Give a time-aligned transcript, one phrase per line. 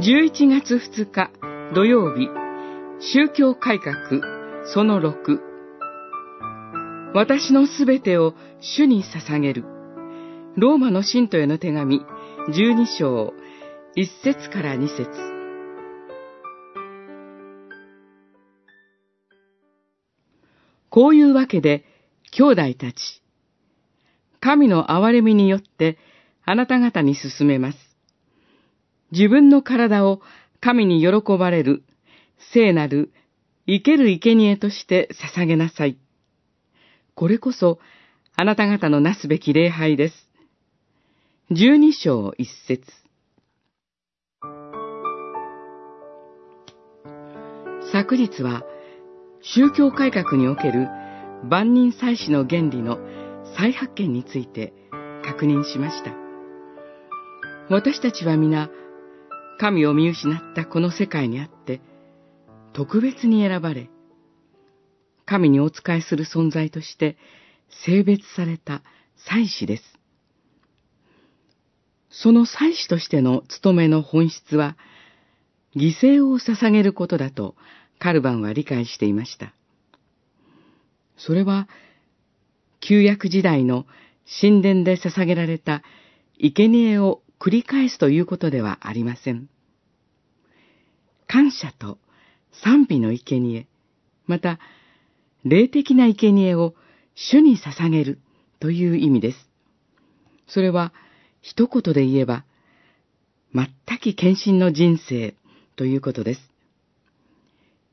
[0.00, 1.32] 11月2日
[1.74, 2.28] 土曜日、
[3.00, 3.96] 宗教改革
[4.72, 5.40] その6。
[7.14, 9.64] 私のすべてを主に捧げる。
[10.54, 12.00] ローマの信徒への手紙
[12.48, 13.34] 12章
[13.96, 15.08] 1節から2節
[20.90, 21.84] こういうわけで、
[22.30, 23.20] 兄弟たち、
[24.38, 25.98] 神の憐れみによって
[26.44, 27.87] あなた方に進めます。
[29.12, 30.20] 自分の体を
[30.60, 31.82] 神に喜ばれる、
[32.52, 33.12] 聖なる、
[33.66, 35.98] 生ける生贄として捧げなさい。
[37.14, 37.78] これこそ、
[38.36, 40.28] あなた方のなすべき礼拝です。
[41.50, 42.84] 十二章一節
[47.90, 48.64] 昨日は、
[49.40, 50.88] 宗教改革における
[51.44, 52.98] 万人祭祀の原理の
[53.56, 54.74] 再発見について
[55.24, 56.12] 確認しました。
[57.70, 58.70] 私たちは皆、
[59.58, 61.80] 神を見失ったこの世界にあって、
[62.72, 63.90] 特別に選ばれ、
[65.26, 67.18] 神にお仕えする存在として
[67.84, 68.82] 性別された
[69.16, 69.82] 祭司です。
[72.10, 74.76] その祭司としての務めの本質は、
[75.76, 77.56] 犠牲を捧げることだと
[77.98, 79.52] カルバンは理解していました。
[81.16, 81.68] それは、
[82.80, 83.86] 旧約時代の
[84.40, 85.82] 神殿で捧げられた
[86.38, 89.48] 生贄を繰り返すということではありません。
[91.26, 91.98] 感謝と
[92.62, 93.66] 賛美の生贄、
[94.26, 94.58] また、
[95.44, 96.74] 霊的な生贄を
[97.14, 98.18] 主に捧げる
[98.60, 99.48] という意味です。
[100.46, 100.92] それは、
[101.40, 102.44] 一言で言えば、
[103.54, 105.34] 全き献身の人生
[105.76, 106.40] ということです。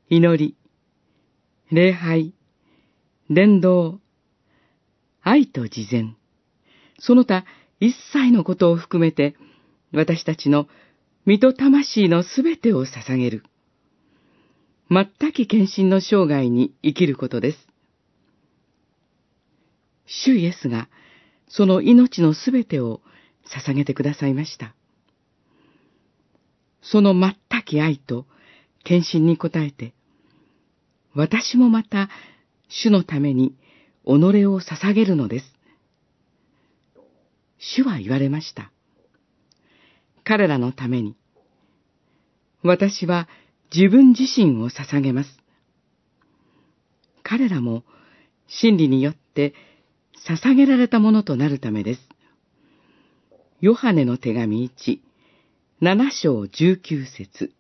[0.10, 0.56] 祈り、
[1.72, 2.34] 礼拝、
[3.30, 4.00] 伝道、
[5.22, 6.16] 愛と慈善、
[7.00, 7.46] その他
[7.80, 9.36] 一切のことを含めて、
[9.92, 10.68] 私たちの
[11.26, 13.44] 身と魂のすべてを捧げる。
[14.90, 17.68] 全き献身の生涯に生きることです。
[20.06, 20.88] 主イエスが
[21.48, 23.02] その命のすべてを
[23.48, 24.76] 捧げてくださいました。
[26.82, 28.28] その全き愛と
[28.84, 29.94] 献身に応えて、
[31.16, 32.10] 私もまた
[32.70, 33.56] 主のために
[34.06, 35.55] 己を捧げるのです。
[37.58, 38.72] 主は言われました。
[40.24, 41.16] 彼らのために、
[42.64, 43.28] 私は
[43.74, 45.30] 自分自身を捧げます。
[47.24, 47.84] 彼らも
[48.48, 49.54] 真理によって
[50.28, 52.02] 捧げられたものとなるためです。
[53.62, 55.00] ヨハネの手紙1、
[55.82, 57.54] 7章19節